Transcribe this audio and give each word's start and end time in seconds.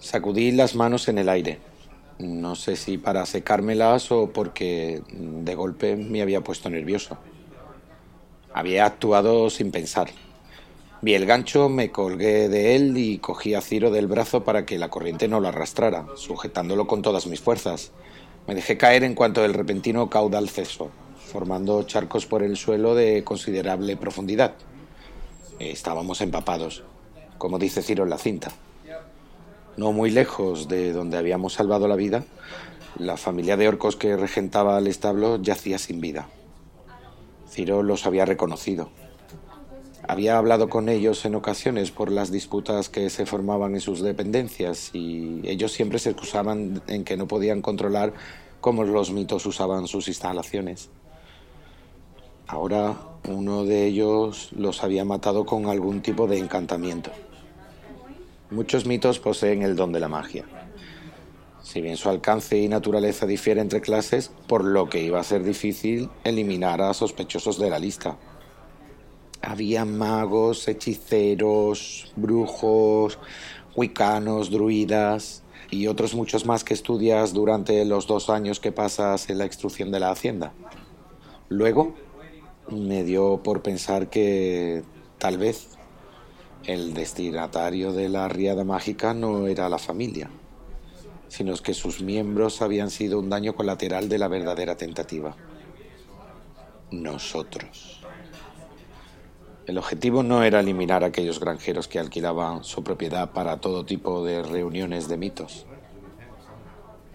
Sacudí 0.00 0.52
las 0.52 0.76
manos 0.76 1.08
en 1.08 1.18
el 1.18 1.28
aire. 1.28 1.58
No 2.18 2.54
sé 2.54 2.76
si 2.76 2.98
para 2.98 3.26
secármelas 3.26 4.12
o 4.12 4.30
porque 4.30 5.02
de 5.10 5.54
golpe 5.56 5.96
me 5.96 6.22
había 6.22 6.40
puesto 6.40 6.70
nervioso. 6.70 7.18
Había 8.54 8.86
actuado 8.86 9.50
sin 9.50 9.72
pensar. 9.72 10.08
Vi 11.02 11.14
el 11.14 11.26
gancho, 11.26 11.68
me 11.68 11.90
colgué 11.90 12.48
de 12.48 12.76
él 12.76 12.96
y 12.96 13.18
cogí 13.18 13.54
a 13.54 13.60
Ciro 13.60 13.90
del 13.90 14.06
brazo 14.06 14.44
para 14.44 14.66
que 14.66 14.78
la 14.78 14.88
corriente 14.88 15.28
no 15.28 15.40
lo 15.40 15.48
arrastrara, 15.48 16.06
sujetándolo 16.16 16.86
con 16.86 17.02
todas 17.02 17.26
mis 17.26 17.40
fuerzas. 17.40 17.92
Me 18.46 18.54
dejé 18.54 18.76
caer 18.76 19.04
en 19.04 19.14
cuanto 19.14 19.44
el 19.44 19.54
repentino 19.54 20.10
caudal 20.10 20.48
cesó, 20.48 20.90
formando 21.18 21.82
charcos 21.84 22.26
por 22.26 22.42
el 22.42 22.56
suelo 22.56 22.94
de 22.94 23.22
considerable 23.22 23.96
profundidad. 23.96 24.54
Estábamos 25.58 26.20
empapados, 26.20 26.84
como 27.36 27.58
dice 27.58 27.82
Ciro 27.82 28.04
en 28.04 28.10
la 28.10 28.18
cinta. 28.18 28.50
No 29.78 29.92
muy 29.92 30.10
lejos 30.10 30.66
de 30.66 30.92
donde 30.92 31.18
habíamos 31.18 31.52
salvado 31.52 31.86
la 31.86 31.94
vida, 31.94 32.24
la 32.98 33.16
familia 33.16 33.56
de 33.56 33.68
orcos 33.68 33.94
que 33.94 34.16
regentaba 34.16 34.76
el 34.76 34.88
establo 34.88 35.40
yacía 35.40 35.78
sin 35.78 36.00
vida. 36.00 36.28
Ciro 37.48 37.84
los 37.84 38.04
había 38.04 38.24
reconocido. 38.24 38.90
Había 40.08 40.36
hablado 40.36 40.68
con 40.68 40.88
ellos 40.88 41.24
en 41.26 41.36
ocasiones 41.36 41.92
por 41.92 42.10
las 42.10 42.32
disputas 42.32 42.88
que 42.88 43.08
se 43.08 43.24
formaban 43.24 43.74
en 43.74 43.80
sus 43.80 44.00
dependencias 44.00 44.90
y 44.94 45.42
ellos 45.44 45.70
siempre 45.70 46.00
se 46.00 46.10
excusaban 46.10 46.82
en 46.88 47.04
que 47.04 47.16
no 47.16 47.28
podían 47.28 47.62
controlar 47.62 48.14
cómo 48.60 48.82
los 48.82 49.12
mitos 49.12 49.46
usaban 49.46 49.86
sus 49.86 50.08
instalaciones. 50.08 50.90
Ahora 52.48 52.96
uno 53.28 53.64
de 53.64 53.86
ellos 53.86 54.50
los 54.56 54.82
había 54.82 55.04
matado 55.04 55.46
con 55.46 55.66
algún 55.66 56.02
tipo 56.02 56.26
de 56.26 56.38
encantamiento. 56.38 57.12
Muchos 58.50 58.86
mitos 58.86 59.18
poseen 59.18 59.62
el 59.62 59.76
don 59.76 59.92
de 59.92 60.00
la 60.00 60.08
magia. 60.08 60.46
Si 61.62 61.82
bien 61.82 61.98
su 61.98 62.08
alcance 62.08 62.56
y 62.56 62.66
naturaleza 62.66 63.26
difiere 63.26 63.60
entre 63.60 63.82
clases, 63.82 64.30
por 64.46 64.64
lo 64.64 64.88
que 64.88 65.02
iba 65.02 65.20
a 65.20 65.24
ser 65.24 65.44
difícil 65.44 66.08
eliminar 66.24 66.80
a 66.80 66.94
sospechosos 66.94 67.58
de 67.58 67.68
la 67.68 67.78
lista. 67.78 68.16
Había 69.42 69.84
magos, 69.84 70.66
hechiceros, 70.66 72.10
brujos, 72.16 73.18
wicanos, 73.76 74.50
druidas 74.50 75.42
y 75.70 75.86
otros 75.86 76.14
muchos 76.14 76.46
más 76.46 76.64
que 76.64 76.72
estudias 76.72 77.34
durante 77.34 77.84
los 77.84 78.06
dos 78.06 78.30
años 78.30 78.60
que 78.60 78.72
pasas 78.72 79.28
en 79.28 79.36
la 79.36 79.44
instrucción 79.44 79.92
de 79.92 80.00
la 80.00 80.10
hacienda. 80.10 80.54
Luego 81.50 81.94
me 82.70 83.04
dio 83.04 83.42
por 83.42 83.60
pensar 83.60 84.08
que 84.08 84.82
tal 85.18 85.36
vez 85.36 85.77
el 86.64 86.94
destinatario 86.94 87.92
de 87.92 88.08
la 88.08 88.28
riada 88.28 88.64
mágica 88.64 89.14
no 89.14 89.46
era 89.46 89.68
la 89.68 89.78
familia, 89.78 90.30
sino 91.28 91.54
que 91.56 91.74
sus 91.74 92.02
miembros 92.02 92.62
habían 92.62 92.90
sido 92.90 93.18
un 93.18 93.30
daño 93.30 93.54
colateral 93.54 94.08
de 94.08 94.18
la 94.18 94.28
verdadera 94.28 94.76
tentativa. 94.76 95.36
Nosotros. 96.90 98.02
El 99.66 99.76
objetivo 99.76 100.22
no 100.22 100.42
era 100.42 100.60
eliminar 100.60 101.04
a 101.04 101.08
aquellos 101.08 101.40
granjeros 101.40 101.88
que 101.88 101.98
alquilaban 101.98 102.64
su 102.64 102.82
propiedad 102.82 103.32
para 103.32 103.60
todo 103.60 103.84
tipo 103.84 104.24
de 104.24 104.42
reuniones 104.42 105.08
de 105.08 105.18
mitos, 105.18 105.66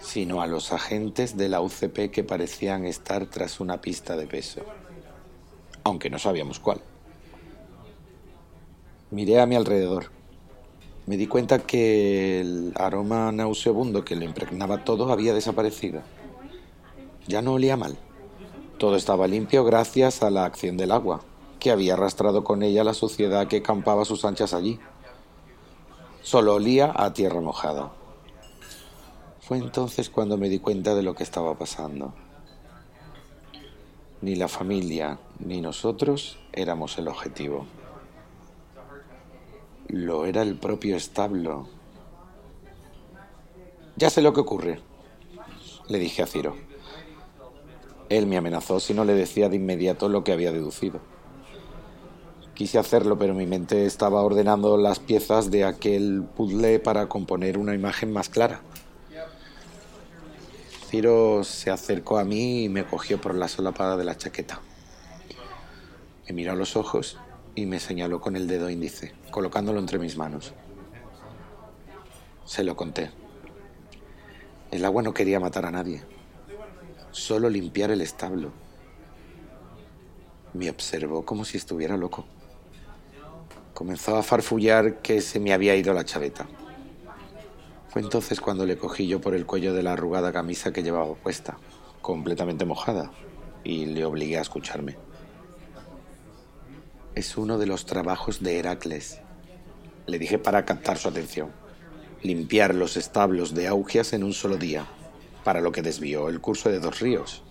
sino 0.00 0.42
a 0.42 0.48
los 0.48 0.72
agentes 0.72 1.36
de 1.36 1.48
la 1.48 1.60
UCP 1.60 2.10
que 2.10 2.24
parecían 2.24 2.84
estar 2.86 3.26
tras 3.26 3.60
una 3.60 3.80
pista 3.80 4.16
de 4.16 4.26
peso, 4.26 4.62
aunque 5.84 6.10
no 6.10 6.18
sabíamos 6.18 6.58
cuál. 6.58 6.80
Miré 9.10 9.40
a 9.40 9.46
mi 9.46 9.56
alrededor. 9.56 10.12
Me 11.06 11.16
di 11.16 11.26
cuenta 11.26 11.58
que 11.58 12.40
el 12.40 12.72
aroma 12.76 13.32
nauseabundo 13.32 14.04
que 14.04 14.14
le 14.14 14.24
impregnaba 14.24 14.84
todo 14.84 15.10
había 15.10 15.34
desaparecido. 15.34 16.02
Ya 17.26 17.42
no 17.42 17.54
olía 17.54 17.76
mal. 17.76 17.98
Todo 18.78 18.94
estaba 18.94 19.26
limpio 19.26 19.64
gracias 19.64 20.22
a 20.22 20.30
la 20.30 20.44
acción 20.44 20.76
del 20.76 20.92
agua, 20.92 21.22
que 21.58 21.72
había 21.72 21.94
arrastrado 21.94 22.44
con 22.44 22.62
ella 22.62 22.84
la 22.84 22.94
suciedad 22.94 23.48
que 23.48 23.62
campaba 23.62 24.04
sus 24.04 24.24
anchas 24.24 24.54
allí. 24.54 24.78
Solo 26.22 26.54
olía 26.54 26.92
a 26.94 27.12
tierra 27.12 27.40
mojada. 27.40 27.90
Fue 29.40 29.58
entonces 29.58 30.08
cuando 30.08 30.36
me 30.36 30.48
di 30.48 30.60
cuenta 30.60 30.94
de 30.94 31.02
lo 31.02 31.16
que 31.16 31.24
estaba 31.24 31.58
pasando. 31.58 32.14
Ni 34.20 34.36
la 34.36 34.46
familia 34.46 35.18
ni 35.40 35.60
nosotros 35.60 36.38
éramos 36.52 36.96
el 36.98 37.08
objetivo. 37.08 37.66
Lo 39.92 40.24
era 40.24 40.42
el 40.42 40.54
propio 40.54 40.94
establo. 40.94 41.66
Ya 43.96 44.08
sé 44.08 44.22
lo 44.22 44.32
que 44.32 44.38
ocurre, 44.38 44.80
le 45.88 45.98
dije 45.98 46.22
a 46.22 46.28
Ciro. 46.28 46.54
Él 48.08 48.28
me 48.28 48.36
amenazó 48.36 48.78
si 48.78 48.94
no 48.94 49.04
le 49.04 49.14
decía 49.14 49.48
de 49.48 49.56
inmediato 49.56 50.08
lo 50.08 50.22
que 50.22 50.32
había 50.32 50.52
deducido. 50.52 51.00
Quise 52.54 52.78
hacerlo, 52.78 53.18
pero 53.18 53.34
mi 53.34 53.46
mente 53.46 53.84
estaba 53.84 54.22
ordenando 54.22 54.76
las 54.76 55.00
piezas 55.00 55.50
de 55.50 55.64
aquel 55.64 56.22
puzzle 56.36 56.78
para 56.78 57.08
componer 57.08 57.58
una 57.58 57.74
imagen 57.74 58.12
más 58.12 58.28
clara. 58.28 58.60
Ciro 60.88 61.42
se 61.42 61.70
acercó 61.70 62.18
a 62.18 62.24
mí 62.24 62.64
y 62.64 62.68
me 62.68 62.84
cogió 62.86 63.20
por 63.20 63.34
la 63.34 63.48
solapada 63.48 63.96
de 63.96 64.04
la 64.04 64.16
chaqueta. 64.16 64.60
Me 66.28 66.34
miró 66.34 66.52
a 66.52 66.56
los 66.56 66.76
ojos 66.76 67.18
y 67.60 67.66
me 67.66 67.78
señaló 67.78 68.20
con 68.20 68.36
el 68.36 68.46
dedo 68.46 68.70
índice, 68.70 69.12
colocándolo 69.30 69.80
entre 69.80 69.98
mis 69.98 70.16
manos. 70.16 70.54
Se 72.46 72.64
lo 72.64 72.74
conté. 72.74 73.10
El 74.70 74.84
agua 74.84 75.02
no 75.02 75.12
quería 75.12 75.40
matar 75.40 75.66
a 75.66 75.70
nadie, 75.70 76.02
solo 77.10 77.50
limpiar 77.50 77.90
el 77.90 78.00
establo. 78.00 78.52
Me 80.54 80.70
observó 80.70 81.24
como 81.24 81.44
si 81.44 81.58
estuviera 81.58 81.98
loco. 81.98 82.24
Comenzó 83.74 84.16
a 84.16 84.22
farfullar 84.22 85.02
que 85.02 85.20
se 85.20 85.38
me 85.38 85.52
había 85.52 85.76
ido 85.76 85.92
la 85.92 86.04
chaveta. 86.04 86.46
Fue 87.90 88.00
entonces 88.00 88.40
cuando 88.40 88.64
le 88.64 88.78
cogí 88.78 89.06
yo 89.06 89.20
por 89.20 89.34
el 89.34 89.44
cuello 89.44 89.74
de 89.74 89.82
la 89.82 89.92
arrugada 89.92 90.32
camisa 90.32 90.72
que 90.72 90.82
llevaba 90.82 91.14
puesta, 91.14 91.58
completamente 92.00 92.64
mojada, 92.64 93.10
y 93.64 93.84
le 93.84 94.04
obligué 94.06 94.38
a 94.38 94.42
escucharme. 94.42 95.09
Es 97.20 97.36
uno 97.36 97.58
de 97.58 97.66
los 97.66 97.84
trabajos 97.84 98.42
de 98.42 98.58
Heracles, 98.58 99.20
le 100.06 100.18
dije 100.18 100.38
para 100.38 100.64
captar 100.64 100.96
su 100.96 101.06
atención. 101.06 101.50
Limpiar 102.22 102.74
los 102.74 102.96
establos 102.96 103.52
de 103.52 103.68
Augias 103.68 104.14
en 104.14 104.24
un 104.24 104.32
solo 104.32 104.56
día, 104.56 104.86
para 105.44 105.60
lo 105.60 105.70
que 105.70 105.82
desvió 105.82 106.30
el 106.30 106.40
curso 106.40 106.70
de 106.70 106.80
dos 106.80 107.00
ríos. 107.00 107.42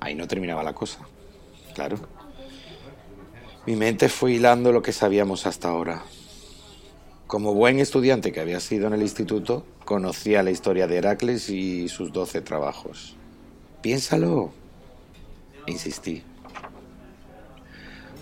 Ahí 0.00 0.14
no 0.14 0.26
terminaba 0.26 0.62
la 0.62 0.72
cosa, 0.72 1.00
claro. 1.74 1.98
Mi 3.66 3.76
mente 3.76 4.08
fue 4.08 4.32
hilando 4.32 4.72
lo 4.72 4.80
que 4.80 4.92
sabíamos 4.92 5.44
hasta 5.46 5.68
ahora. 5.68 6.02
Como 7.26 7.52
buen 7.52 7.78
estudiante 7.78 8.32
que 8.32 8.40
había 8.40 8.60
sido 8.60 8.86
en 8.86 8.94
el 8.94 9.02
instituto, 9.02 9.66
conocía 9.84 10.42
la 10.42 10.50
historia 10.50 10.86
de 10.86 10.96
Heracles 10.96 11.50
y 11.50 11.90
sus 11.90 12.10
doce 12.10 12.40
trabajos. 12.40 13.16
Piénsalo, 13.82 14.50
insistí. 15.66 16.24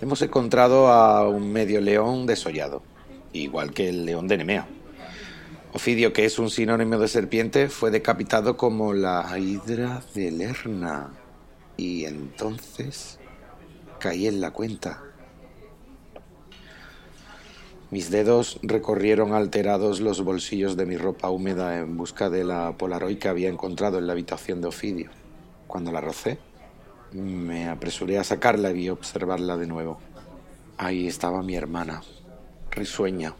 Hemos 0.01 0.23
encontrado 0.23 0.87
a 0.87 1.29
un 1.29 1.51
medio 1.53 1.79
león 1.79 2.25
desollado, 2.25 2.81
igual 3.33 3.71
que 3.71 3.87
el 3.89 4.03
león 4.03 4.27
de 4.27 4.37
Nemea. 4.37 4.67
Ofidio, 5.73 6.11
que 6.11 6.25
es 6.25 6.39
un 6.39 6.49
sinónimo 6.49 6.97
de 6.97 7.07
serpiente, 7.07 7.69
fue 7.69 7.91
decapitado 7.91 8.57
como 8.57 8.93
la 8.93 9.37
hidra 9.37 10.01
de 10.15 10.31
Lerna. 10.31 11.11
Y 11.77 12.05
entonces 12.05 13.19
caí 13.99 14.25
en 14.25 14.41
la 14.41 14.49
cuenta. 14.49 15.03
Mis 17.91 18.09
dedos 18.09 18.59
recorrieron 18.63 19.33
alterados 19.33 19.99
los 19.99 20.23
bolsillos 20.23 20.77
de 20.77 20.87
mi 20.87 20.97
ropa 20.97 21.29
húmeda 21.29 21.77
en 21.77 21.95
busca 21.95 22.31
de 22.31 22.43
la 22.43 22.75
Polaroid 22.75 23.19
que 23.19 23.27
había 23.27 23.49
encontrado 23.49 23.99
en 23.99 24.07
la 24.07 24.13
habitación 24.13 24.61
de 24.61 24.67
Ofidio. 24.69 25.11
Cuando 25.67 25.91
la 25.91 26.01
rocé, 26.01 26.39
me 27.13 27.67
apresuré 27.67 28.17
a 28.17 28.23
sacarla 28.23 28.71
y 28.71 28.89
observarla 28.89 29.57
de 29.57 29.67
nuevo. 29.67 29.99
Ahí 30.77 31.07
estaba 31.07 31.43
mi 31.43 31.55
hermana, 31.55 32.01
risueña, 32.71 33.35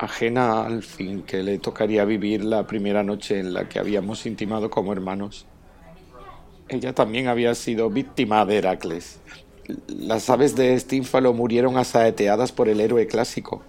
ajena 0.00 0.64
al 0.66 0.82
fin 0.82 1.22
que 1.22 1.42
le 1.42 1.58
tocaría 1.58 2.04
vivir 2.04 2.44
la 2.44 2.66
primera 2.66 3.02
noche 3.02 3.38
en 3.38 3.54
la 3.54 3.68
que 3.68 3.78
habíamos 3.78 4.26
intimado 4.26 4.70
como 4.70 4.92
hermanos. 4.92 5.46
Ella 6.68 6.94
también 6.94 7.28
había 7.28 7.54
sido 7.54 7.88
víctima 7.88 8.44
de 8.44 8.58
Heracles, 8.58 9.20
las 9.86 10.30
aves 10.30 10.56
de 10.56 10.78
Stínfalo 10.78 11.34
murieron 11.34 11.76
asaeteadas 11.76 12.52
por 12.52 12.68
el 12.68 12.80
héroe 12.80 13.06
clásico, 13.06 13.62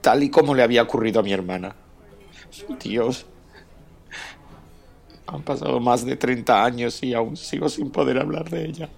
tal 0.00 0.22
y 0.22 0.30
como 0.30 0.54
le 0.54 0.62
había 0.62 0.82
ocurrido 0.82 1.20
a 1.20 1.22
mi 1.24 1.32
hermana. 1.32 1.74
Dios, 2.80 3.26
han 5.32 5.42
pasado 5.42 5.80
más 5.80 6.04
de 6.04 6.16
30 6.16 6.62
años 6.62 7.02
y 7.02 7.14
aún 7.14 7.36
sigo 7.36 7.68
sin 7.68 7.90
poder 7.90 8.18
hablar 8.18 8.50
de 8.50 8.66
ella. 8.66 8.88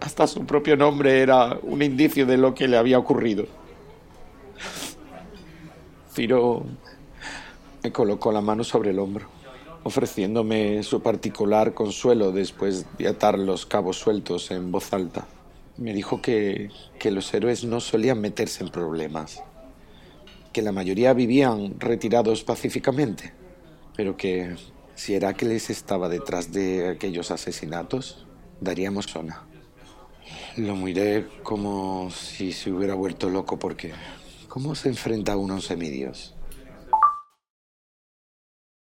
Hasta 0.00 0.26
su 0.26 0.44
propio 0.44 0.76
nombre 0.76 1.20
era 1.20 1.58
un 1.62 1.80
indicio 1.80 2.26
de 2.26 2.36
lo 2.36 2.54
que 2.54 2.66
le 2.68 2.76
había 2.76 2.98
ocurrido. 2.98 3.46
Ciro 6.12 6.64
me 7.82 7.92
colocó 7.92 8.32
la 8.32 8.40
mano 8.40 8.64
sobre 8.64 8.90
el 8.90 8.98
hombro, 8.98 9.26
ofreciéndome 9.84 10.82
su 10.82 11.00
particular 11.00 11.74
consuelo 11.74 12.32
después 12.32 12.86
de 12.98 13.08
atar 13.08 13.38
los 13.38 13.66
cabos 13.66 13.98
sueltos 13.98 14.50
en 14.50 14.72
voz 14.72 14.92
alta. 14.92 15.26
Me 15.76 15.94
dijo 15.94 16.20
que, 16.20 16.70
que 16.98 17.10
los 17.10 17.32
héroes 17.32 17.64
no 17.64 17.80
solían 17.80 18.20
meterse 18.20 18.64
en 18.64 18.70
problemas, 18.70 19.42
que 20.52 20.62
la 20.62 20.72
mayoría 20.72 21.14
vivían 21.14 21.80
retirados 21.80 22.44
pacíficamente, 22.44 23.32
pero 23.96 24.16
que 24.16 24.56
si 24.94 25.14
Heracles 25.14 25.70
estaba 25.70 26.08
detrás 26.08 26.52
de 26.52 26.88
aquellos 26.88 27.30
asesinatos, 27.30 28.26
daríamos 28.60 29.06
zona. 29.06 29.46
Lo 30.56 30.76
miré 30.76 31.26
como 31.42 32.10
si 32.10 32.52
se 32.52 32.70
hubiera 32.70 32.94
vuelto 32.94 33.28
loco 33.28 33.58
porque 33.58 33.92
¿cómo 34.48 34.74
se 34.74 34.88
enfrenta 34.88 35.36
uno 35.36 35.54
a 35.54 35.56
un 35.56 35.62
semidios? 35.62 36.34